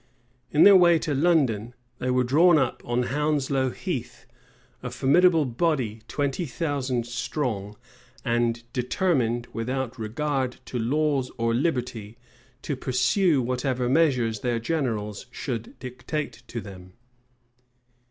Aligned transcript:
In 0.49 0.63
their 0.63 0.75
way 0.75 0.97
to 0.97 1.13
London, 1.13 1.75
they 1.99 2.09
were 2.09 2.23
drawn 2.23 2.57
up 2.57 2.81
on 2.83 3.03
Hounslow 3.03 3.69
Heath; 3.69 4.25
a 4.81 4.89
formidable 4.89 5.45
body, 5.45 6.01
twenty 6.07 6.47
thousand 6.47 7.05
strong, 7.05 7.77
and 8.25 8.63
determined, 8.73 9.45
without 9.53 9.99
regard 9.99 10.57
to 10.65 10.79
laws 10.79 11.29
or 11.37 11.53
liberty, 11.53 12.17
to 12.63 12.75
pursue 12.75 13.43
whatever 13.43 13.87
measures 13.87 14.39
their 14.39 14.57
generals 14.57 15.27
should 15.29 15.77
dictate 15.77 16.41
to 16.47 16.61
them. 16.61 16.93